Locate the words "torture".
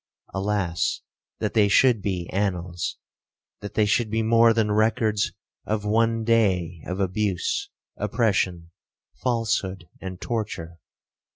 10.19-10.79